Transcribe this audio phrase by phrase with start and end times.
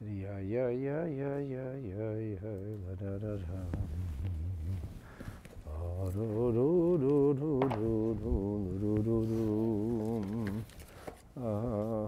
[0.00, 3.88] Yeah, yeah, yeah, yeah, yeah, yeah, yeah, da da da da.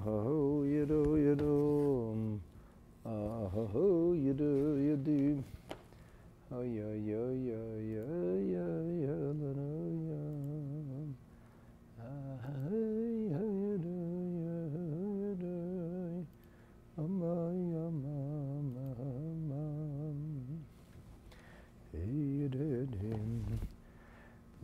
[0.07, 2.41] ho, you do, you do.
[3.05, 5.43] Ah, ho, you do, you do.
[6.55, 7.80] Oh, yeah, yeah, yeah.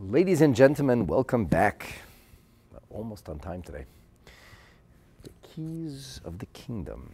[0.09, 1.99] Ladies and gentlemen, welcome back.
[2.89, 3.83] Almost on time today.
[5.23, 7.11] The keys of the kingdom.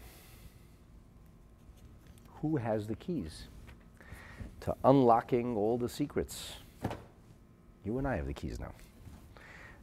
[2.43, 3.45] Who has the keys
[4.59, 6.53] to unlocking all the secrets?
[7.83, 8.73] You and I have the keys now.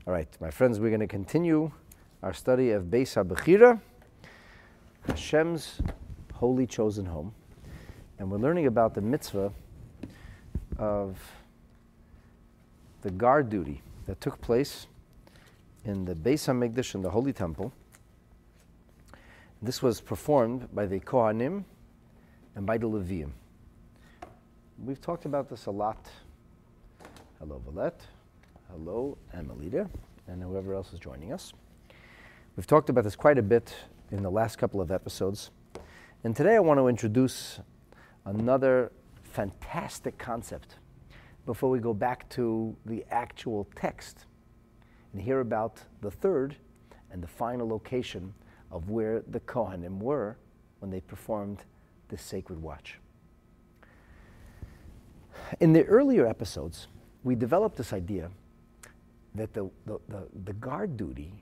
[0.07, 1.73] All right, my friends, we're going to continue
[2.23, 3.81] our study of Beis HaBechira,
[5.09, 5.83] Hashem's
[6.35, 7.35] holy chosen home.
[8.21, 9.51] And we're learning about the mitzvah
[10.79, 11.19] of
[13.03, 14.87] the guard duty that took place
[15.85, 17.73] in the Beis HaMikdash in the Holy Temple.
[19.63, 21.65] This was performed by the Kohanim
[22.55, 23.31] and by the Levium.
[24.83, 26.09] We've talked about this a lot.
[27.39, 28.01] Hello, Valette.
[28.71, 29.89] Hello, Amelita,
[30.29, 31.53] and whoever else is joining us.
[32.57, 33.75] We've talked about this quite a bit
[34.11, 35.51] in the last couple of episodes.
[36.23, 37.61] And today I want to introduce
[38.25, 40.77] another fantastic concept
[41.47, 44.27] before we go back to the actual text
[45.13, 46.57] and hear about the third
[47.11, 48.33] and the final location
[48.71, 50.37] of where the Kohanim were
[50.79, 51.65] when they performed
[52.09, 52.99] this sacred watch.
[55.59, 56.87] In the earlier episodes,
[57.25, 58.31] we developed this idea
[59.35, 61.33] that the, the, the, the guard duty,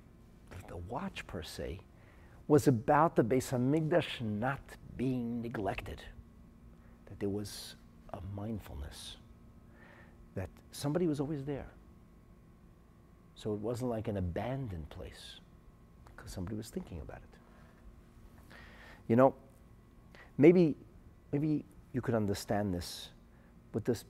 [0.69, 1.81] the watch per se,
[2.47, 4.61] was about the Beis Hamikdash not
[4.97, 6.03] being neglected,
[7.07, 7.77] that there was
[8.13, 9.17] a mindfulness,
[10.39, 11.67] that somebody was always there.
[13.35, 15.41] So it wasn't like an abandoned place,
[16.17, 18.57] because somebody was thinking about it.
[19.09, 19.35] You know,
[20.37, 20.77] maybe,
[21.33, 23.09] maybe you could understand this
[23.73, 24.05] with this,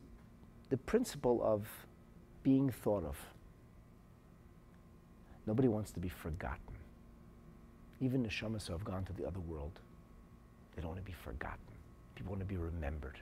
[0.68, 1.66] the principle of
[2.42, 3.16] being thought of.
[5.46, 6.74] Nobody wants to be forgotten.
[8.02, 9.80] Even the shamas who have gone to the other world,
[10.76, 11.58] they don't want to be forgotten.
[12.16, 13.18] People want to be remembered.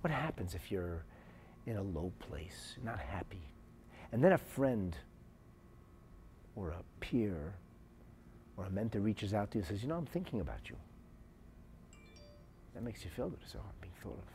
[0.00, 1.04] What happens if you're
[1.68, 3.42] in a low place, not happy,
[4.10, 4.96] and then a friend
[6.56, 7.54] or a peer
[8.56, 10.76] or a mentor reaches out to you and says, You know, I'm thinking about you.
[12.74, 13.40] That makes you feel good.
[13.46, 14.28] So I'm being thought of.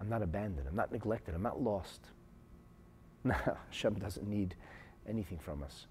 [0.00, 0.66] I'm not abandoned.
[0.68, 1.34] I'm not neglected.
[1.34, 2.00] I'm not lost.
[3.26, 3.34] No,
[3.70, 4.54] Hashem doesn't need
[5.08, 5.86] anything from us.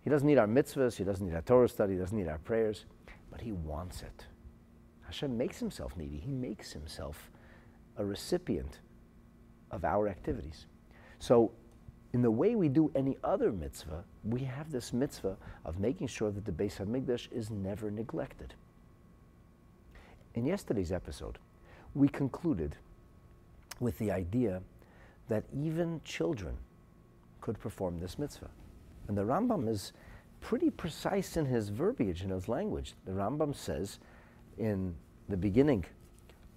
[0.00, 2.38] He doesn't need our mitzvahs, he doesn't need our Torah study, he doesn't need our
[2.38, 2.86] prayers,
[3.30, 4.26] but he wants it.
[5.02, 6.18] Hashem makes himself needy.
[6.18, 7.30] He makes himself
[7.96, 8.80] a recipient
[9.72, 10.66] of our activities.
[11.18, 11.52] So,
[12.12, 16.30] in the way we do any other mitzvah, we have this mitzvah of making sure
[16.30, 18.54] that the Beis Hamikdash is never neglected.
[20.34, 21.38] In yesterday's episode,
[21.94, 22.76] we concluded
[23.80, 24.62] with the idea
[25.28, 26.56] that even children
[27.40, 28.50] could perform this mitzvah.
[29.08, 29.92] And the Rambam is
[30.40, 32.94] pretty precise in his verbiage, in his language.
[33.06, 33.98] The Rambam says
[34.58, 34.94] in
[35.28, 35.84] the beginning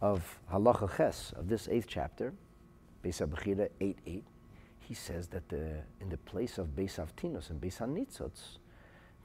[0.02, 2.34] of Halacha Ches, of this eighth chapter,
[3.06, 4.24] Beis HaBechira 8 8,
[4.80, 8.58] he says that in the place of Beis Avtinos and Beis HaNitzotz,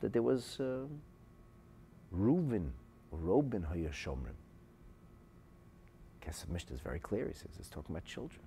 [0.03, 0.85] that there was uh,
[2.15, 2.71] Reuven,
[3.11, 4.37] Robin Hayashomrim.
[6.21, 7.27] Kesef Mishnah is very clear.
[7.29, 8.43] He says it's talking about children.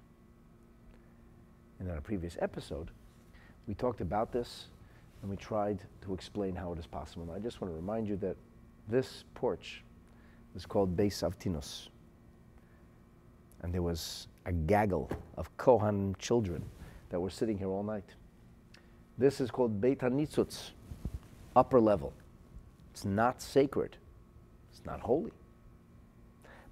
[1.79, 2.91] And in a previous episode,
[3.67, 4.67] we talked about this
[5.21, 7.23] and we tried to explain how it is possible.
[7.23, 8.35] And I just want to remind you that
[8.87, 9.83] this porch
[10.55, 11.87] is called Beis Avtinos.
[13.63, 16.63] And there was a gaggle of Kohan children
[17.09, 18.03] that were sitting here all night.
[19.17, 20.71] This is called Beit HaNitzutz,
[21.55, 22.13] upper level.
[22.91, 23.97] It's not sacred.
[24.71, 25.31] It's not holy.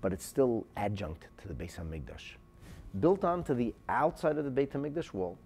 [0.01, 2.35] But it's still adjunct to the Beis HaMikdash.
[2.99, 5.37] Built onto the outside of the Beit HaMikdash wall,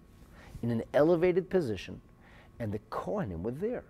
[0.62, 2.00] in an elevated position,
[2.58, 3.84] and the Kohanim were there.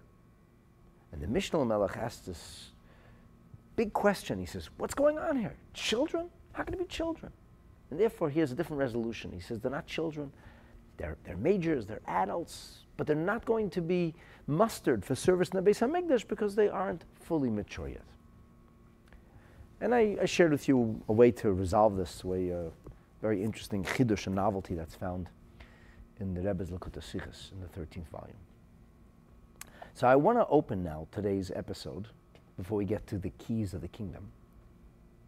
[1.13, 2.71] And the Mishnah Melech asked this
[3.77, 4.39] big question.
[4.39, 5.55] He says, What's going on here?
[5.73, 6.29] Children?
[6.53, 7.33] How can it be children?
[7.91, 9.31] And therefore, he has a different resolution.
[9.33, 10.33] He says, They're not children,
[10.97, 14.15] they're, they're majors, they're adults, but they're not going to be
[14.47, 18.05] mustered for service in the Beis HaMikdash because they aren't fully mature yet.
[19.81, 22.71] And I, I shared with you a way to resolve this, a way, uh,
[23.21, 25.29] very interesting chidush, a novelty that's found
[26.19, 28.37] in the Rebbe's Likkutei Sichos in the 13th volume.
[29.93, 32.09] So I want to open now today's episode
[32.57, 34.29] before we get to the keys of the kingdom.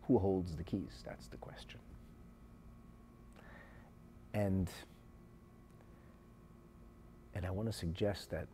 [0.06, 1.02] Who holds the keys?
[1.04, 1.78] That's the question.
[4.38, 4.70] And,
[7.34, 8.46] and I want to suggest that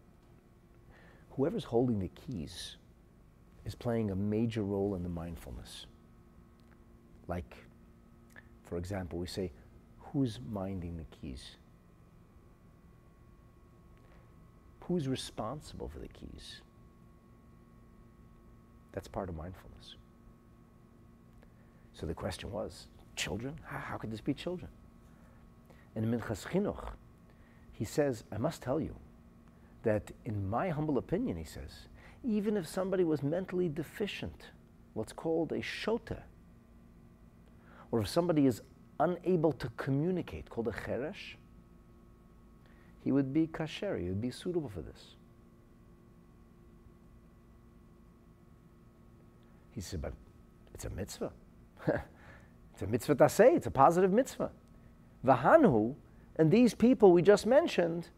[1.33, 2.77] whoever's holding the keys
[3.67, 5.85] is playing a major role in the mindfulness.
[7.29, 7.55] Like,
[8.63, 9.53] for example, we say,
[9.99, 11.57] who's minding the keys?
[14.81, 16.63] Who's responsible for the keys?
[18.93, 19.97] That's part of mindfulness.
[21.93, 22.87] So the question was,
[23.17, 23.59] children?
[23.67, 24.71] How, how could this be children?
[25.97, 26.91] In Minchas Chinuch,
[27.73, 28.95] he says, I must tell you
[29.83, 31.89] that in my humble opinion, he says,
[32.25, 34.51] even if somebody was mentally deficient,
[34.95, 36.23] what's called a shota,
[37.93, 38.63] or if somebody is
[38.99, 41.37] unable to communicate, called a cheresh,
[43.03, 45.17] he would be kasher, he would be suitable for this.
[49.73, 50.15] He said, but
[50.73, 51.33] it's a mitzvah.
[51.87, 54.51] it's a mitzvah say, it's a positive mitzvah.
[55.25, 55.95] Vahanhu,
[56.37, 58.11] and these people we just mentioned,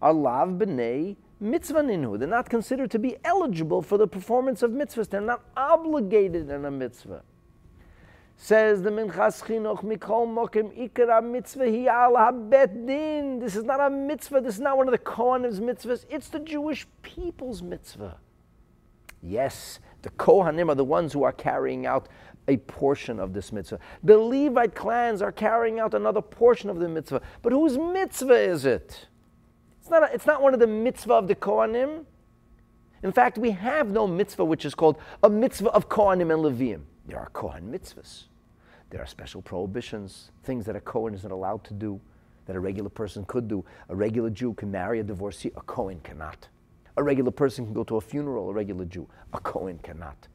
[0.00, 2.18] are lav b'nei mitzvah ninu.
[2.18, 5.08] They're not considered to be eligible for the performance of mitzvahs.
[5.08, 7.22] They're not obligated in a mitzvah.
[8.36, 13.38] Says the Minchas Chinuch, Mikol Mokim Ikara Mitzvah Hiyal Habet Din.
[13.38, 14.40] This is not a mitzvah.
[14.40, 16.04] This is not one of the Kohanim's mitzvahs.
[16.10, 18.18] It's the Jewish people's mitzvah.
[19.22, 22.08] Yes, the Kohanim are the ones who are carrying out
[22.48, 23.78] a portion of this mitzvah.
[24.02, 27.22] The Levite clans are carrying out another portion of the mitzvah.
[27.42, 29.06] But whose mitzvah is it?
[29.80, 32.04] It's not, a, it's not one of the mitzvah of the Kohanim.
[33.02, 36.82] In fact, we have no mitzvah which is called a mitzvah of Kohanim and Levim.
[37.06, 38.24] There are Kohen mitzvahs.
[38.90, 42.00] There are special prohibitions, things that a Kohen isn't allowed to do,
[42.46, 43.64] that a regular person could do.
[43.88, 46.48] A regular Jew can marry a divorcee, a Kohen cannot.
[46.96, 49.08] A regular person can go to a funeral, a regular Jew.
[49.32, 50.28] A Kohen cannot.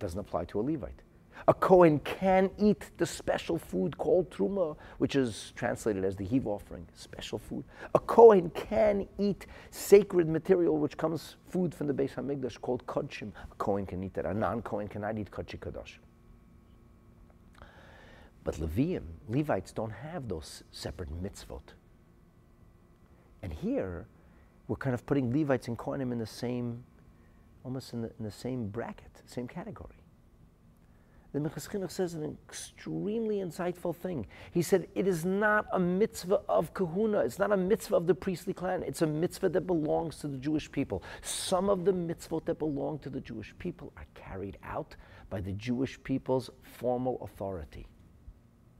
[0.00, 1.02] Doesn't apply to a Levite.
[1.46, 6.46] A Kohen can eat the special food called truma, which is translated as the heave
[6.46, 7.64] offering, special food.
[7.94, 13.32] A Kohen can eat sacred material, which comes food from the Beis Hamikdash called kodshim.
[13.50, 14.26] A Kohen can eat that.
[14.26, 15.98] A non-Kohen cannot eat kodshi kadosh.
[18.42, 21.74] But Levium, Levites don't have those separate mitzvot.
[23.42, 24.06] And here,
[24.68, 26.84] we're kind of putting Levites and Kohanim in the same,
[27.64, 30.00] almost in the, in the same bracket, same category.
[31.32, 34.26] The Minchas Chinuch says an extremely insightful thing.
[34.50, 37.20] He said, It is not a mitzvah of kahuna.
[37.20, 38.82] It's not a mitzvah of the priestly clan.
[38.82, 41.04] It's a mitzvah that belongs to the Jewish people.
[41.22, 44.96] Some of the mitzvot that belong to the Jewish people are carried out
[45.28, 47.86] by the Jewish people's formal authority.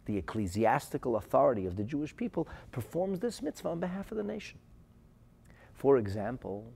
[0.06, 4.58] The ecclesiastical authority of the Jewish people performs this mitzvah on behalf of the nation.
[5.72, 6.72] For example,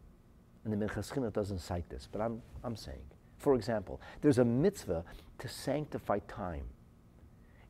[0.65, 3.03] and the Minchas doesn't cite this, but I'm, I'm saying,
[3.39, 5.05] for example, there's a mitzvah
[5.39, 6.65] to sanctify time.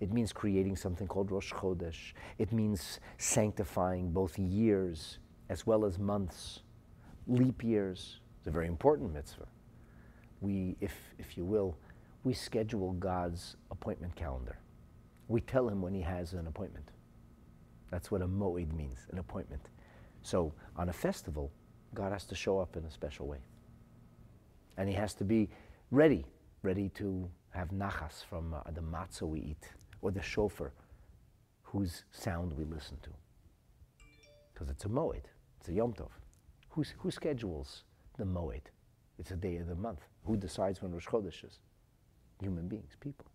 [0.01, 2.13] It means creating something called Rosh Chodesh.
[2.39, 5.19] It means sanctifying both years
[5.49, 6.61] as well as months,
[7.27, 8.21] leap years.
[8.39, 9.49] It's a very important mitzvah.
[10.41, 11.77] We, if, if you will,
[12.23, 14.59] we schedule God's appointment calendar.
[15.29, 16.91] We tell him when he has an appointment.
[17.91, 19.63] That's what a moed means, an appointment.
[20.23, 21.51] So on a festival,
[21.95, 23.39] God has to show up in a special way.
[24.77, 25.49] And he has to be
[25.91, 26.25] ready,
[26.63, 29.71] ready to have nachas from uh, the matzah we eat,
[30.03, 30.73] or the shofar,
[31.63, 33.11] whose sound we listen to.
[34.53, 35.23] Because it's a moed,
[35.61, 36.11] it's a yom tov.
[36.71, 37.85] Who's, who schedules
[38.19, 38.63] the moed?
[39.19, 40.01] It's a day of the month.
[40.25, 41.61] Who decides when Rosh Chodesh is?
[42.41, 43.27] Human beings, people.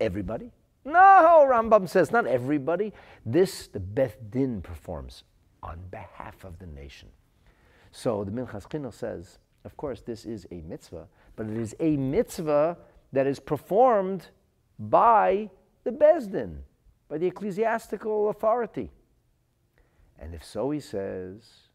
[0.00, 0.52] Everybody?
[0.84, 2.92] No, Rambam says not everybody.
[3.26, 5.24] This the Beth Din performs
[5.62, 7.08] on behalf of the nation.
[7.90, 11.96] So the Minchas Chinuch says, of course, this is a mitzvah, but it is a
[11.96, 12.76] mitzvah
[13.12, 14.28] that is performed
[14.78, 15.50] by
[15.84, 16.62] the Beis Din,
[17.08, 18.90] by the ecclesiastical authority.
[20.18, 21.68] And if so, he says,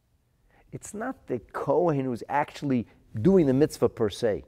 [0.72, 2.88] it's not the Kohen who's actually
[3.22, 4.44] doing the mitzvah per se.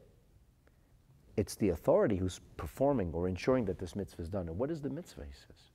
[1.38, 4.48] It's the authority who's performing or ensuring that this mitzvah is done.
[4.48, 5.72] And what is the mitzvah, he says?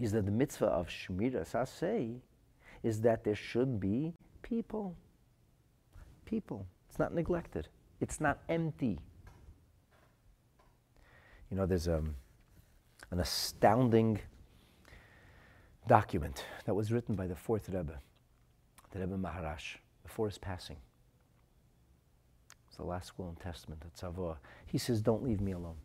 [0.00, 2.20] Is that the mitzvah of Shmira Saseh
[2.82, 4.94] is that there should be people.
[6.24, 6.66] People.
[6.88, 7.68] It's not neglected.
[8.00, 8.98] It's not empty.
[11.50, 12.14] You know, there's um,
[13.10, 14.20] an astounding
[15.86, 17.98] document that was written by the fourth Rebbe,
[18.90, 20.76] the Rebbe Maharash, before his passing.
[22.68, 24.34] It's the last will and testament at Savoy.
[24.66, 25.76] He says, Don't leave me alone.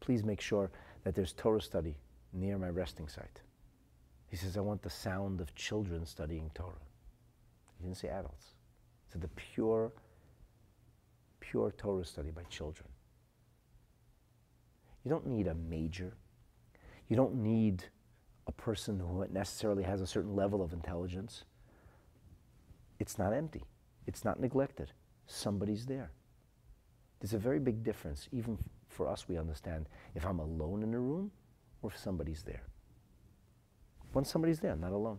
[0.00, 0.70] Please make sure
[1.04, 1.96] that there's Torah study
[2.32, 3.40] near my resting site.
[4.28, 6.72] He says, I want the sound of children studying Torah.
[7.78, 8.54] He didn't say adults.
[9.10, 9.92] to the pure,
[11.40, 12.88] pure Torah study by children.
[15.04, 16.14] You don't need a major.
[17.08, 17.84] You don't need
[18.46, 21.44] a person who necessarily has a certain level of intelligence.
[22.98, 23.64] It's not empty.
[24.06, 24.92] It's not neglected.
[25.26, 26.10] Somebody's there.
[27.20, 28.58] There's a very big difference, even
[28.88, 31.30] for us, we understand if I'm alone in a room
[31.82, 32.62] or if somebody's there.
[34.12, 35.18] When somebody's there, I'm not alone.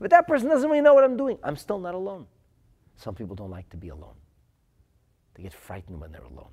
[0.00, 1.38] But that person doesn't really know what I'm doing.
[1.42, 2.26] I'm still not alone.
[2.96, 4.16] Some people don't like to be alone.
[5.34, 6.50] They get frightened when they're alone,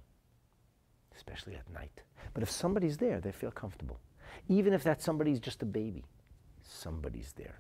[1.16, 2.02] especially at night.
[2.34, 4.00] But if somebody's there, they feel comfortable.
[4.48, 6.06] Even if that somebody's just a baby,
[6.62, 7.60] somebody's there.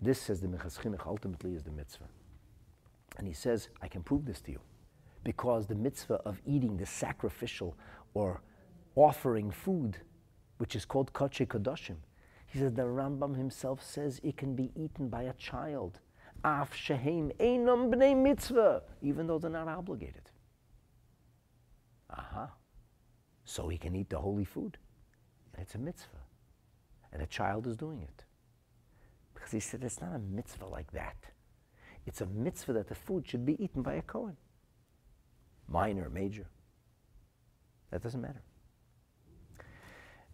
[0.00, 2.08] This, says the Chinuch, ultimately is the mitzvah.
[3.18, 4.60] And he says, I can prove this to you.
[5.24, 7.76] Because the mitzvah of eating the sacrificial
[8.14, 8.42] or
[8.96, 9.98] offering food,
[10.62, 11.96] which is called Kodesh Kodashim,
[12.46, 15.98] he says the Rambam himself says it can be eaten by a child.
[16.44, 20.30] Af shehem einam bnei mitzvah, even though they're not obligated.
[22.10, 22.42] Aha.
[22.44, 22.46] Uh-huh.
[23.44, 24.78] So he can eat the holy food.
[25.52, 26.22] And it's a mitzvah.
[27.12, 28.24] And a child is doing it.
[29.34, 31.16] Because he said it's not a mitzvah like that.
[32.06, 34.36] It's a mitzvah that the food should be eaten by a Kohen.
[35.66, 36.46] Minor, major.
[37.90, 38.42] That doesn't matter.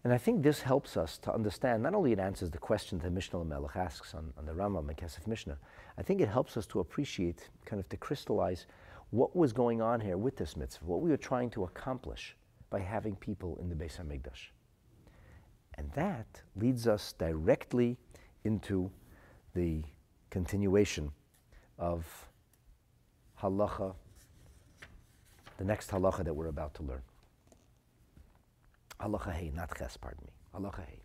[0.04, 3.10] And I think this helps us to understand, not only it answers the question that
[3.10, 5.58] Mishnah Melech asks on, on the Rambam and Kesef Mishnah,
[5.96, 8.66] I think it helps us to appreciate, kind of to crystallize
[9.10, 12.36] what was going on here with this mitzvah, what we were trying to accomplish
[12.70, 14.50] by having people in the Beis HaMikdash.
[15.76, 17.96] And that leads us directly
[18.44, 18.90] into
[19.54, 19.82] the
[20.30, 21.10] continuation
[21.78, 22.04] of
[23.40, 23.94] halacha,
[25.56, 27.02] the next halacha that we're about to learn.
[29.00, 30.32] Halacha Hey, not Ches, pardon me.
[30.54, 31.02] Halacha Hey.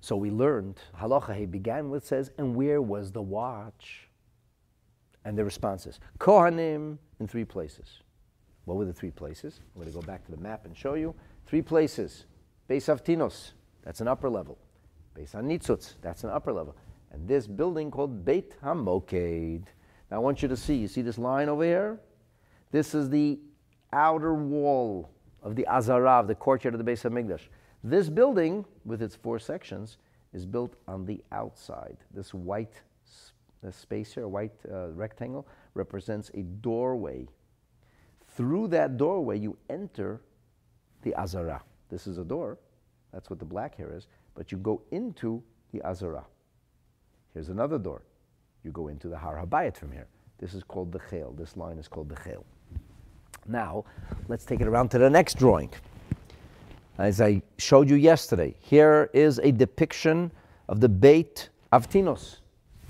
[0.00, 4.08] So we learned, Halacha Hey began with says, and where was the watch?
[5.24, 8.02] And the response is, Kohanim in three places.
[8.64, 9.60] What were the three places?
[9.74, 11.14] I'm going to go back to the map and show you.
[11.46, 12.26] Three places.
[12.68, 14.58] Beis Avtinos, that's an upper level.
[15.16, 16.76] Beis Hanitzutz, that's an upper level.
[17.12, 19.62] And this building called Beit HaMoked.
[20.10, 22.00] Now I want you to see, you see this line over here?
[22.72, 23.38] This is the
[23.92, 25.10] outer wall
[25.46, 27.42] of the Azarav, the courtyard of the Beis HaMikdash.
[27.84, 29.98] This building, with its four sections,
[30.34, 31.96] is built on the outside.
[32.12, 32.82] This white
[33.70, 37.28] space here, white uh, rectangle, represents a doorway.
[38.26, 40.20] Through that doorway, you enter
[41.02, 41.62] the Azara.
[41.90, 42.58] This is a door.
[43.12, 44.08] That's what the black here is.
[44.34, 46.24] But you go into the Azara.
[47.34, 48.02] Here's another door.
[48.64, 50.08] You go into the Har Habayit from here.
[50.38, 51.32] This is called the Chel.
[51.38, 52.44] This line is called the Chel.
[53.48, 53.84] Now,
[54.28, 55.70] let's take it around to the next drawing.
[56.98, 60.30] As I showed you yesterday, here is a depiction
[60.68, 62.38] of the Beit Avtinos.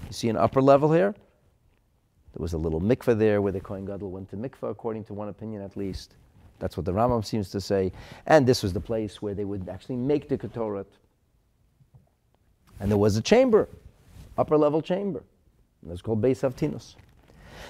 [0.06, 1.14] You see an upper level here?
[2.32, 5.14] There was a little mikveh there where the Kohen Gadol went to mikveh, according to
[5.14, 6.14] one opinion at least.
[6.58, 7.92] That's what the Rambam seems to say.
[8.26, 10.86] And this was the place where they would actually make the Ketoret.
[12.78, 13.68] And there was a chamber,
[14.38, 15.22] upper level chamber.
[15.84, 16.94] It was called Beis Avtinos.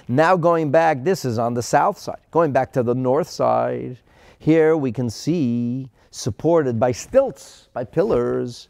[0.07, 2.21] Now going back, this is on the south side.
[2.31, 3.99] Going back to the north side,
[4.39, 8.69] here we can see, supported by stilts, by pillars,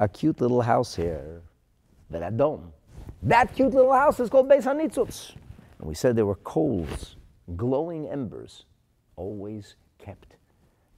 [0.00, 1.42] a cute little house here,
[2.36, 2.72] dome.
[3.22, 5.34] That cute little house is called Beis Hanitzutz.
[5.78, 7.16] And we said there were coals,
[7.56, 8.66] glowing embers,
[9.16, 10.36] always kept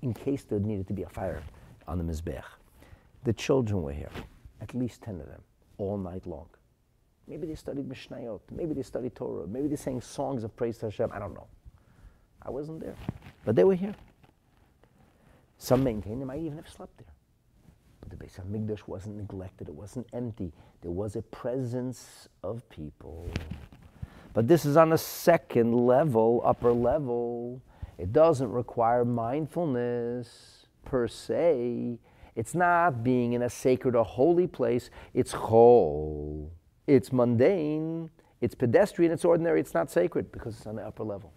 [0.02, 1.42] in case there needed to be a fire
[1.88, 2.42] on the Mizbeach.
[3.25, 4.11] The children were here,
[4.61, 5.42] at least 10 of them,
[5.78, 6.49] all night long.
[7.28, 8.40] Maybe they studied Mishnayot.
[8.50, 9.47] Maybe they studied Torah.
[9.47, 11.11] Maybe they sang songs of praise to Hashem.
[11.12, 11.49] I don't know.
[12.42, 12.95] I wasn't there.
[13.45, 13.95] But they were here.
[15.59, 17.12] Some maintain they might even have slept there.
[18.00, 19.68] But the Beis HaMikdash wasn't neglected.
[19.68, 20.52] It wasn't empty.
[20.83, 23.28] There was a presence of people.
[24.33, 27.61] But this is on a second level, upper level.
[27.99, 31.99] It doesn't require mindfulness per se.
[32.37, 34.90] It's not being in a sacred or holy place.
[35.14, 36.52] It's whole
[36.87, 41.33] it's mundane, it's pedestrian, it's ordinary, it's not sacred because it's on the upper level.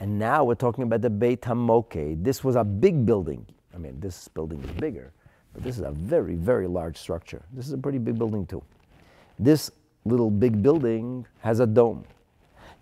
[0.00, 2.22] And now we're talking about the Beit HaMoked.
[2.22, 3.46] This was a big building.
[3.74, 5.12] I mean, this building is bigger,
[5.54, 7.42] but this is a very, very large structure.
[7.52, 8.62] This is a pretty big building, too.
[9.38, 9.70] This
[10.04, 12.04] little big building has a dome.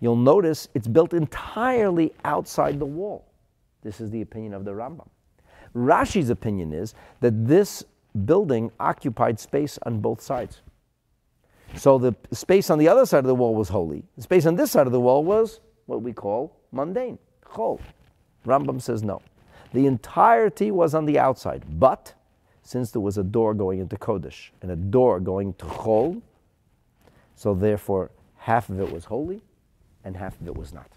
[0.01, 3.25] You'll notice it's built entirely outside the wall.
[3.81, 5.07] This is the opinion of the Rambam.
[5.75, 7.83] Rashi's opinion is that this
[8.25, 10.61] building occupied space on both sides.
[11.75, 14.03] So the space on the other side of the wall was holy.
[14.15, 17.79] The space on this side of the wall was what we call mundane, chol.
[18.45, 19.21] Rambam says no.
[19.73, 22.13] The entirety was on the outside, but
[22.61, 26.21] since there was a door going into Kodesh and a door going to Chol,
[27.35, 29.41] so therefore half of it was holy
[30.03, 30.89] and half of it was not.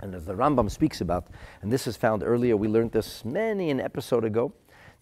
[0.00, 1.28] And as the Rambam speaks about,
[1.62, 4.52] and this is found earlier, we learned this many an episode ago.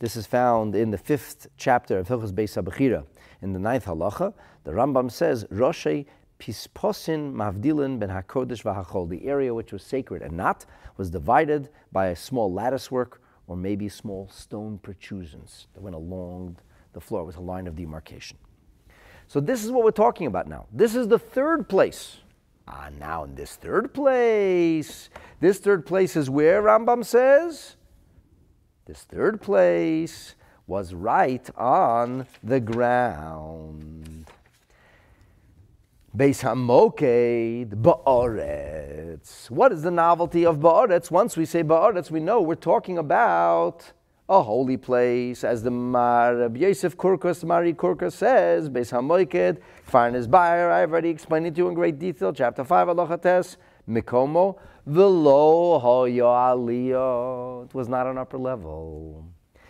[0.00, 3.06] This is found in the fifth chapter of Hilchas Beis HaBechira,
[3.42, 4.34] in the ninth halacha.
[4.64, 6.06] The Rambam says, Roshei
[6.40, 9.08] pisposin mavdilin ben hakodesh v'hachol.
[9.08, 13.56] The area which was sacred and not was divided by a small lattice work or
[13.56, 16.56] maybe small stone protrusions that went along
[16.92, 17.22] the floor.
[17.22, 18.36] It was a line of demarcation.
[19.28, 20.66] So this is what we're talking about now.
[20.72, 22.18] This is the third place.
[22.66, 25.10] Ah, now in this third place,
[25.40, 27.76] this third place is where Rambam says
[28.86, 30.34] this third place
[30.66, 34.26] was right on the ground.
[36.14, 39.50] Beis Hamoked, Ba'aretz.
[39.50, 41.10] What is the novelty of Ba'aretz?
[41.10, 43.92] Once we say Ba'aretz, we know we're talking about
[44.28, 49.58] a holy place, as the Mar Yosef Kurkus, Mahari Kurkus says, Beis Hamoiked,
[49.90, 53.56] Farnes Bayer, I've already explained it to you in great detail, chapter 5, Alochates,
[53.88, 57.64] Mikomo, Velo Hoyo.
[57.64, 59.26] It was not an upper level.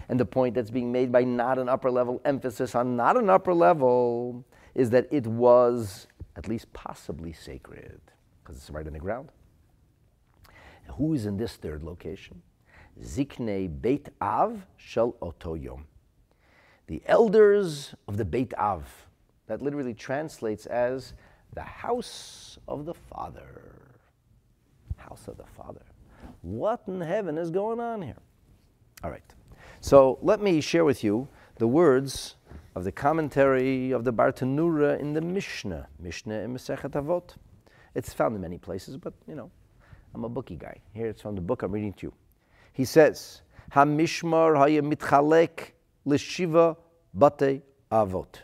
[0.08, 3.30] And the point that's being made by not an upper level, emphasis on not an
[3.30, 4.44] upper level,
[4.74, 8.00] is that it was at least possibly sacred,
[8.42, 9.30] because it's right in the ground.
[10.96, 12.42] Who is in this third location?
[13.00, 15.84] Ziknei Beit Av Shel Otoyom.
[16.86, 18.84] The elders of the Beit Av.
[19.46, 21.14] That literally translates as
[21.54, 23.83] the house of the Father.
[25.08, 25.82] House of the Father.
[26.42, 28.16] What in heaven is going on here?
[29.02, 29.34] All right.
[29.80, 32.36] So let me share with you the words
[32.74, 37.36] of the commentary of the Bartenura in the Mishnah, Mishnah in Masechet Avot.
[37.94, 39.50] It's found in many places, but you know,
[40.14, 40.80] I'm a bookie guy.
[40.92, 42.14] Here it's from the book I'm reading to you.
[42.72, 43.42] He says,
[43.72, 45.72] Hamishmar haya mitchalek
[46.04, 46.76] l'shiva
[47.16, 48.36] bate avot.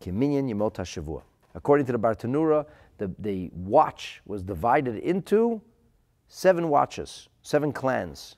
[0.00, 1.22] Kiminyan yemot.
[1.54, 2.66] According to the Bartenura,
[3.02, 5.60] the, the watch was divided into
[6.28, 8.36] seven watches, seven clans.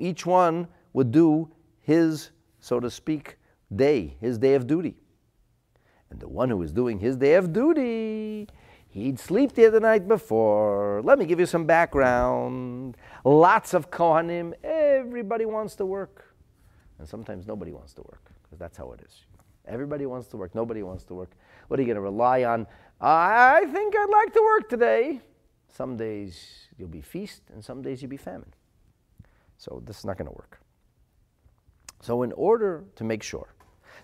[0.00, 2.30] Each one would do his,
[2.60, 3.38] so to speak,
[3.74, 4.96] day, his day of duty.
[6.10, 8.48] And the one who was doing his day of duty,
[8.92, 11.00] He'd sleep there the night before.
[11.02, 12.98] Let me give you some background.
[13.24, 14.52] Lots of Kohanim.
[14.62, 16.34] Everybody wants to work.
[16.98, 19.24] And sometimes nobody wants to work, because that's how it is.
[19.66, 20.54] Everybody wants to work.
[20.54, 21.30] Nobody wants to work.
[21.72, 22.66] What are you going to rely on?
[23.00, 25.22] I think I'd like to work today.
[25.74, 28.52] Some days you'll be feast, and some days you'll be famine.
[29.56, 30.60] So this is not going to work.
[32.02, 33.54] So, in order to make sure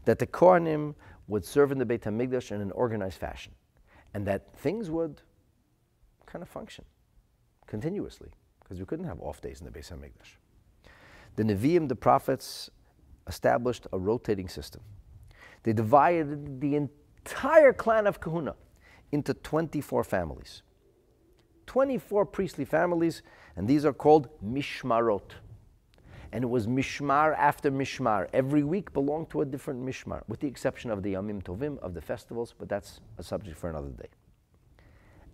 [0.07, 0.95] that the Kohanim
[1.27, 3.53] would serve in the Beit HaMikdash in an organized fashion,
[4.15, 5.21] and that things would
[6.25, 6.87] kind of function
[7.67, 10.39] continuously because we couldn't have off days in the Beis Hamikdash.
[11.37, 12.71] The Nevi'im, the prophets,
[13.27, 14.81] established a rotating system.
[15.65, 18.55] They divided the entire clan of Kahuna
[19.13, 20.63] into 24 families.
[21.67, 23.23] 24 priestly families,
[23.57, 25.33] and these are called Mishmarot
[26.33, 28.29] and it was mishmar after mishmar.
[28.33, 31.95] Every week belonged to a different mishmar, with the exception of the Yamim Tovim, of
[31.95, 34.09] the festivals, but that's a subject for another day.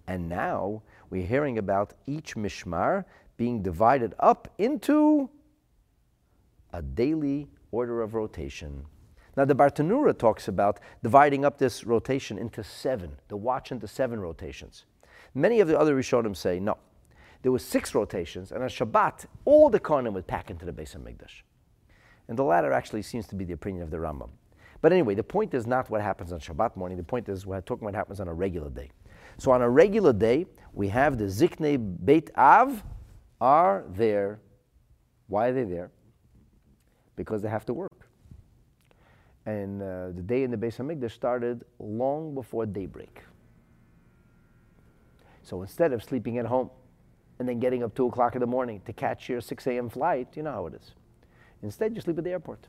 [0.07, 3.05] And now we're hearing about each mishmar
[3.37, 5.29] being divided up into
[6.73, 8.85] a daily order of rotation.
[9.37, 14.21] Now, the Bartenura talks about dividing up this rotation into seven, the watch into seven
[14.21, 14.85] rotations.
[15.35, 16.79] Many of the other Rishonim say, no,
[17.43, 20.97] there were six rotations, and on Shabbat, all the Kohanim would pack into the Beis
[20.97, 21.43] HaMikdash.
[22.29, 24.31] And the latter actually seems to be the opinion of the Rambam.
[24.81, 26.97] But anyway, the point is not what happens on Shabbat morning.
[26.97, 28.91] The point is we're talking what happens on a regular day.
[29.39, 32.83] So on a regular day, we have the Ziknei Beit Av
[33.41, 34.41] are there.
[35.27, 35.91] Why are they there?
[37.17, 37.94] Because they have to work.
[39.47, 43.21] And uh, the day in the Beis Hamikdash started long before daybreak.
[45.43, 46.71] So instead of sleeping at home,
[47.39, 49.89] and then getting up 2 o'clock in the morning to catch your 6 a.m.
[49.89, 50.95] flight, you know how it is.
[51.63, 52.69] Instead, you sleep at the airport.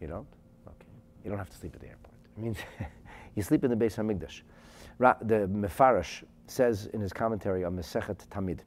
[0.00, 0.26] You don't?
[0.66, 0.86] Okay.
[1.24, 2.14] You don't have to sleep at the airport.
[2.36, 2.58] It means
[3.34, 4.42] you sleep in the Beis HaMikdash.
[5.26, 8.60] The Mefarash says in his commentary on Mesechet Tamid,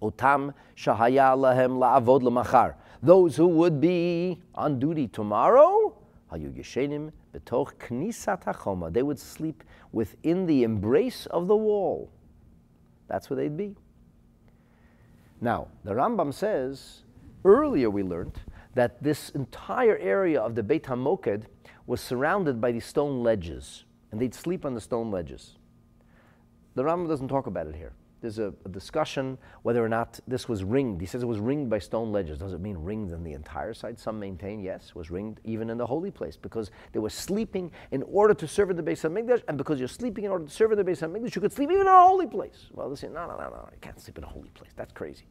[0.00, 2.74] Otam shahaya lahem la'avod lemachar.
[3.02, 5.94] Those who would be on duty tomorrow.
[8.90, 12.10] They would sleep within the embrace of the wall.
[13.06, 13.76] That's where they'd be.
[15.40, 17.04] Now, the Rambam says,
[17.44, 18.40] earlier we learned
[18.74, 21.44] that this entire area of the Beit HaMoked
[21.86, 25.56] was surrounded by these stone ledges, and they'd sleep on the stone ledges.
[26.74, 27.92] The Rambam doesn't talk about it here.
[28.20, 31.00] There's a, a, discussion whether or not this was ringed.
[31.00, 32.38] He says it was ringed by stone ledges.
[32.38, 33.98] Does it mean ringed on the entire side?
[33.98, 38.02] Some maintain yes, was ringed even in the holy place because they were sleeping in
[38.04, 40.72] order to serve in the Beis Hamikdash, and because you're sleeping in order to serve
[40.72, 42.66] in the Beis Hamikdash, you could sleep even in a holy place.
[42.72, 44.70] Well, they say no, no, no, no, you can't sleep in a holy place.
[44.76, 45.26] That's crazy.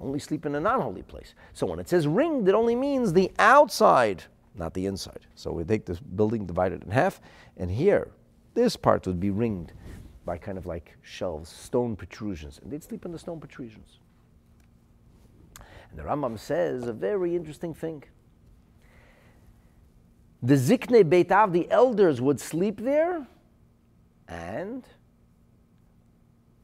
[0.00, 1.34] Only sleep in a non-holy place.
[1.52, 4.24] So when it says ringed, it only means the outside,
[4.54, 5.26] not the inside.
[5.34, 7.20] So we take this building divided in half,
[7.58, 8.08] and here,
[8.54, 9.72] this part would be ringed
[10.24, 13.98] by kind of like shelves, stone protrusions, and they'd sleep in the stone protrusions.
[15.90, 18.04] And the Rambam says a very interesting thing.
[20.42, 23.26] The Zikne Beit Av, the elders would sleep there,
[24.28, 24.84] and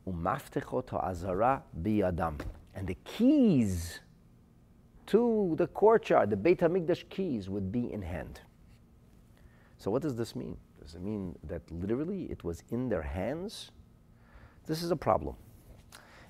[0.07, 2.41] Azara biyadam,
[2.75, 4.01] and the keys
[5.07, 8.41] to the courtyard, the Beit Hamikdash keys, would be in hand.
[9.79, 10.57] So what does this mean?
[10.87, 13.73] Does it mean that literally it was in their hands?
[14.67, 15.35] This is a problem.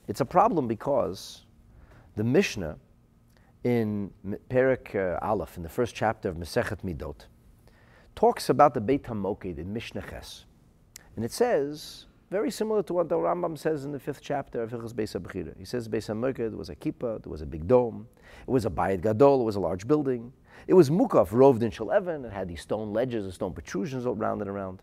[0.09, 1.45] It's a problem because
[2.17, 2.79] the Mishnah
[3.65, 4.11] in
[4.49, 7.27] Perik uh, Aleph, in the first chapter of Mesechet Midot,
[8.15, 10.47] talks about the Beit HaMoked in Mishnah Ches.
[11.17, 14.71] And it says, very similar to what the Rambam says in the fifth chapter of
[14.71, 15.55] Hilchas Beis HaBechira.
[15.59, 18.09] He says Beis HaMoked was a kippah, there was a big dome,
[18.41, 20.33] it was a Bayit Gadol, it was a large building.
[20.67, 22.25] It was mukaf, roved in Shalevan.
[22.25, 24.83] It had these stone ledges and stone protrusions around and around.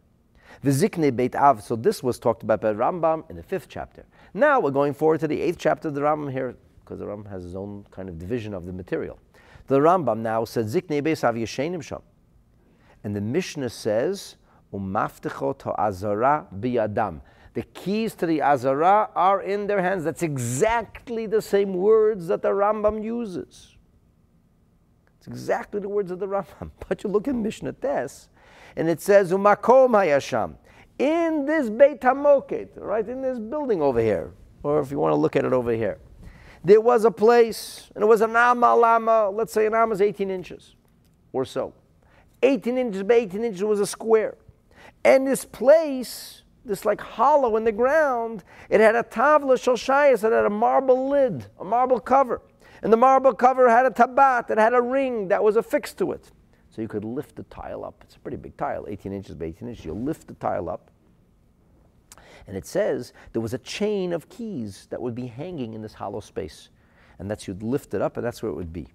[0.63, 1.61] Vizikne Beit Av.
[1.61, 4.05] So this was talked about by Rambam in the fifth chapter.
[4.33, 7.29] Now we're going forward to the eighth chapter of the Rambam here, because the Rambam
[7.29, 9.19] has his own kind of division of the material.
[9.67, 12.01] The Rambam now said Zikne Beit Av Yeshenim Sham.
[13.03, 14.35] And the Mishnah says,
[14.73, 17.21] um Umaftechot ha'azara biyadam.
[17.53, 20.03] The keys to the Azara are in their hands.
[20.03, 23.72] That's exactly the same words that the Rambam uses.
[25.23, 26.71] It's exactly the words of the Rambam.
[26.89, 28.27] But you look in Mishnah Tes,
[28.75, 30.55] and it says, Umakom hayasham.
[30.99, 34.33] In this Beit HaMoked, right, in this building over here,
[34.63, 35.97] or if you want to look at it over here,
[36.65, 40.01] there was a place, and it was an amma lama, let's say an amma is
[40.01, 40.75] 18 inches
[41.31, 41.73] or so.
[42.41, 44.35] 18 inches by 18 inches was a square.
[45.05, 50.33] And this place, this like hollow in the ground, it had a tavla shalshayas, it
[50.33, 52.41] had a marble lid, a marble cover.
[52.83, 56.11] And the marble cover had a tabat that had a ring that was affixed to
[56.11, 56.29] it.
[56.69, 57.95] So you could lift the tile up.
[58.03, 59.85] It's a pretty big tile, 18 inches by 18 inches.
[59.85, 60.91] You lift the tile up.
[62.45, 65.93] And it says there was a chain of keys that would be hanging in this
[65.93, 66.69] hollow space.
[67.19, 68.87] And that's you'd lift it up, and that's where it would be.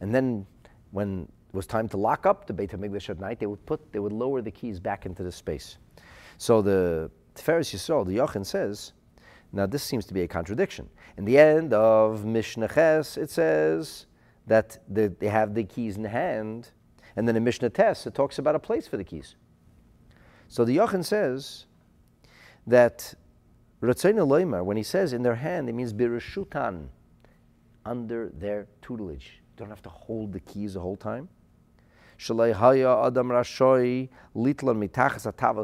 [0.00, 0.46] And then
[0.92, 3.92] when it was time to lock up the Beit HaMikdash at night, they would put,
[3.92, 5.78] they would lower the keys back into the space.
[6.38, 8.92] So the Tiferes Yisrael, the Yochanan says,
[9.56, 10.90] now this seems to be a contradiction.
[11.16, 14.06] In the end of Mishnah Ches, it says
[14.46, 16.70] that they have the keys in hand,
[17.16, 19.34] and then in Mishnah Tes, it talks about a place for the keys.
[20.48, 21.64] So the Yochanan says
[22.66, 23.14] that
[23.82, 26.88] Ratzayin Loimar, when he says in their hand, it means birushutan,
[27.86, 29.40] under their tutelage.
[29.40, 31.28] You don't have to hold the keys the whole time.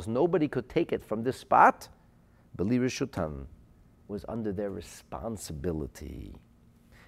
[0.06, 1.88] Nobody could take it from this spot.
[2.56, 3.46] Beli Rishutan
[4.12, 6.34] was under their responsibility.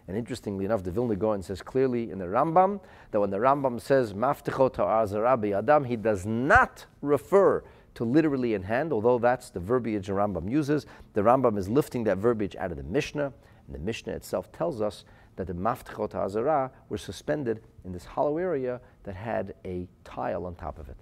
[0.06, 3.80] And interestingly enough, the Vilna Gaon says clearly in the Rambam that when the Rambam
[3.80, 7.62] says Maftichot Azarabi Adam, he does not refer
[7.94, 10.84] to literally in hand, although that's the verbiage the Rambam uses.
[11.14, 13.32] The Rambam is lifting that verbiage out of the Mishnah,
[13.66, 15.04] and the Mishnah itself tells us
[15.36, 20.54] that the Maftichot Azara were suspended in this hollow area that had a tile on
[20.54, 20.96] top of it.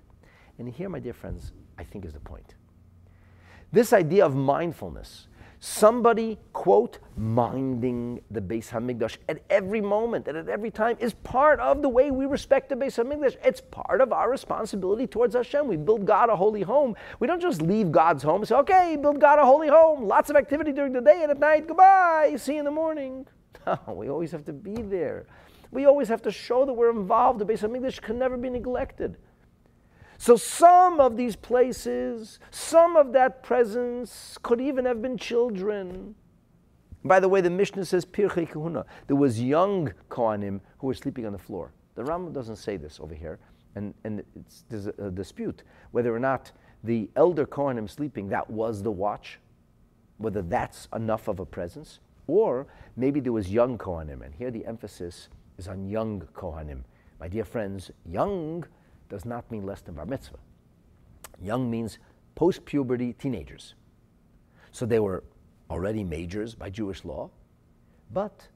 [0.58, 2.54] And here, my dear friends, I think is the point.
[3.72, 5.28] This idea of mindfulness,
[5.64, 11.60] somebody, quote, minding the Beis Hamikdash at every moment and at every time is part
[11.60, 13.36] of the way we respect the Beis Hamikdash.
[13.44, 15.68] It's part of our responsibility towards Hashem.
[15.68, 16.96] We build God a holy home.
[17.20, 20.02] We don't just leave God's home and say, okay, build God a holy home.
[20.02, 21.68] Lots of activity during the day and at night.
[21.68, 22.34] Goodbye.
[22.38, 23.26] See you in the morning.
[23.86, 25.26] We always have to be there.
[25.70, 27.38] We always have to show that we're involved.
[27.38, 29.16] The Beis Hamikdash can never be neglected.
[30.22, 36.14] So some of these places, some of that presence could even have been children.
[37.04, 38.86] By the way, the Mishnah says Pirchei Kahuna.
[39.08, 41.72] There was young Kohanim who were sleeping on the floor.
[41.96, 43.40] The Rambam doesn't say this over here,
[43.74, 44.22] and, and
[44.68, 46.52] there's a, a, dispute whether or not
[46.84, 49.40] the elder Kohanim sleeping, that was the watch,
[50.18, 54.64] whether that's enough of a presence, or maybe there was young Kohanim, and here the
[54.66, 56.84] emphasis is on young Kohanim.
[57.18, 58.64] My dear friends, young
[59.12, 60.38] does not mean less than bar mitzvah.
[61.42, 61.98] Young means
[62.34, 63.74] post puberty teenagers.
[64.70, 65.22] So they were
[65.68, 67.28] already majors by Jewish law,
[68.10, 68.48] but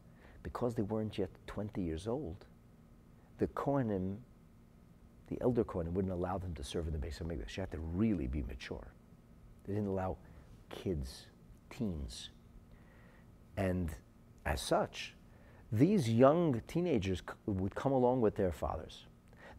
[0.43, 2.47] because they weren't yet 20 years old,
[3.37, 4.17] the Kohanim,
[5.29, 7.55] the elder Kohanim, wouldn't allow them to serve in the base of Hamikdash.
[7.59, 8.95] You had to really be mature.
[9.67, 10.17] They didn't allow
[10.71, 11.27] kids
[11.69, 12.31] teens.
[13.59, 13.91] And
[14.47, 15.13] as such,
[15.71, 19.06] these young teenagers would come along with their fathers.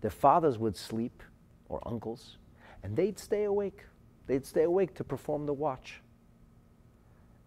[0.01, 1.23] Their fathers would sleep,
[1.69, 2.38] or uncles,
[2.83, 3.83] and they'd stay awake.
[4.27, 6.01] They'd stay awake to perform the watch.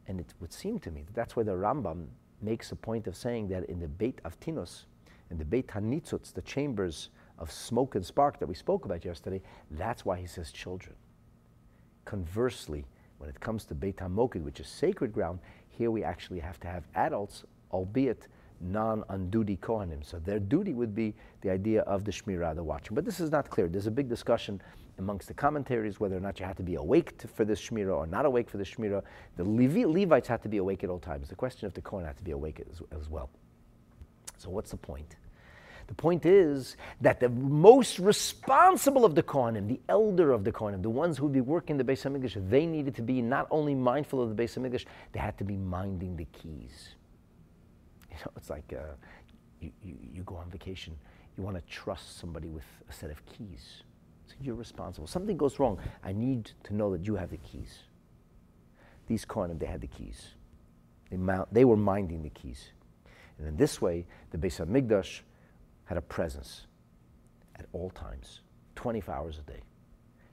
[0.06, 2.06] And it would seem to me that that's why the Rambam
[2.42, 4.86] makes a point of saying that in the Beit Avtinus,
[5.30, 9.40] in the Beit Hanitzutz, the chambers of smoke and spark that we spoke about yesterday,
[9.70, 10.96] that's why he says children.
[12.04, 12.86] Conversely,
[13.18, 16.68] when it comes to Beit HaMoked, which is sacred ground, here we actually have to
[16.68, 18.26] have adults, albeit
[18.60, 20.04] non-on-duty Kohanim.
[20.04, 22.94] So their duty would be the idea of the Shmirah, the watching.
[22.94, 23.68] But this is not clear.
[23.68, 24.60] There's a big discussion
[24.98, 28.06] amongst the commentaries whether or not you have to be awake for this Shmirah or
[28.06, 29.02] not awake for the Shmirah.
[29.36, 31.28] The Levi, Levites have to be awake at all times.
[31.28, 33.30] The question of the Kohen had to be awake as, as well.
[34.38, 35.16] So what's the point?
[35.86, 40.82] The point is that the most responsible of the Kohanim, the elder of the Kohanim,
[40.82, 43.74] the ones who would be working the Beis HaMikdash, they needed to be not only
[43.74, 46.94] mindful of the Beis HaMikdash, they had to be minding the keys.
[48.10, 48.94] You know, it's like uh,
[49.60, 50.96] you, you, you go on vacation,
[51.36, 53.82] you want to trust somebody with a set of keys.
[54.26, 55.06] So you're responsible.
[55.06, 55.78] Something goes wrong.
[56.04, 57.78] I need to know that you have the keys.
[59.06, 60.34] These Kohanim, they had the keys.
[61.10, 62.70] They, mount, they were minding the keys.
[63.38, 65.20] And in this way, the Beis HaMikdash
[65.84, 66.66] had a presence
[67.56, 68.40] at all times,
[68.76, 69.60] 24 hours a day.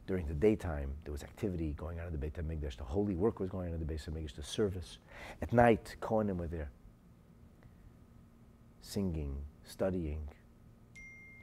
[0.06, 2.78] During the daytime, there was activity going on in the Beit HaMikdash.
[2.78, 5.00] The holy work was going on in the Beit HaMikdash, the service.
[5.42, 6.70] At night, Kohanim were there
[8.88, 10.22] singing, studying,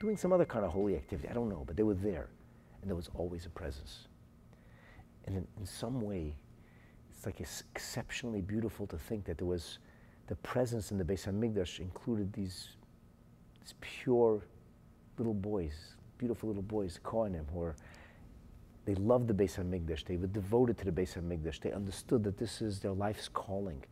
[0.00, 1.28] doing some other kind of holy activity.
[1.28, 2.28] I don't know, but they were there,
[2.80, 4.08] and there was always a presence.
[5.26, 6.34] And in, in some way,
[7.10, 9.78] it's like it's exceptionally beautiful to think that there was
[10.26, 12.68] the presence in the Beis Hamikdash included these,
[13.60, 14.42] these pure
[15.18, 17.76] little boys, beautiful little boys, Kohanim, who are,
[18.86, 20.04] they loved the Beis Hamikdash.
[20.04, 21.60] They were devoted to the Beis Hamikdash.
[21.60, 23.82] They understood that this is their life's calling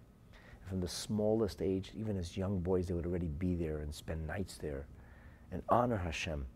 [0.68, 4.26] from the smallest age, even as young boys, they would already be there and spend
[4.26, 4.86] nights there
[5.50, 6.46] and honor Hashem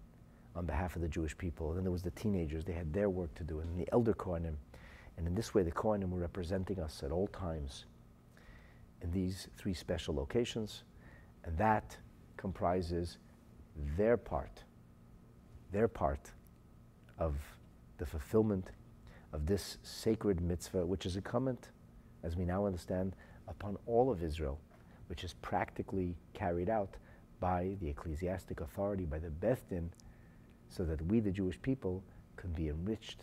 [0.54, 1.68] on behalf of the Jewish people.
[1.68, 4.14] And then there was the teenagers, they had their work to do, and the elder
[4.14, 4.54] Kohanim.
[5.16, 7.84] And in this way, the Kohanim were representing us at all times
[9.02, 10.84] in these three special locations,
[11.44, 11.96] and that
[12.36, 13.18] comprises
[13.96, 14.64] their part,
[15.72, 16.32] their part
[17.18, 17.34] of
[17.98, 18.70] the fulfillment
[19.32, 21.68] of this sacred mitzvah, which is a comment,
[22.22, 23.14] as we now understand,
[23.48, 24.58] upon all of Israel,
[25.08, 26.96] which is practically carried out
[27.40, 29.90] by the ecclesiastic authority, by the Beth Din,
[30.68, 32.02] so that we, the Jewish people,
[32.36, 33.20] can be enriched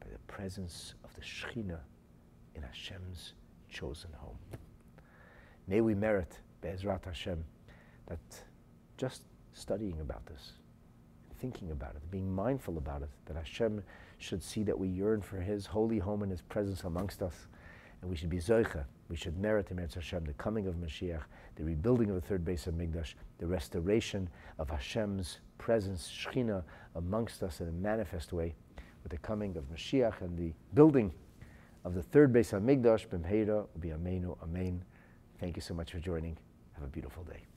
[0.00, 1.80] by the presence of the Shekhinah
[2.54, 3.34] in Hashem's
[3.68, 4.36] chosen home.
[5.66, 7.44] May we merit, Be'ezrat Hashem,
[8.08, 8.18] that
[8.96, 10.52] just studying about this,
[11.40, 13.82] thinking about it, being mindful about it, that Hashem
[14.18, 17.46] should see that we yearn for His holy home and His presence amongst us,
[18.00, 21.20] and we should be Zoicha we should merit in Hashem the coming of Mashiach,
[21.56, 24.26] the rebuilding of the third base of HaMikdash, the restoration
[24.58, 26.62] of Hashem's presence, Shechina,
[26.94, 28.54] amongst us in a manifest way,
[29.02, 31.12] with the coming of Mashiach and the building
[31.84, 34.82] of the third Beis HaMikdash, B'mheira, Amenu, Amen.
[35.38, 36.38] Thank you so much for joining.
[36.72, 37.51] Have a beautiful day.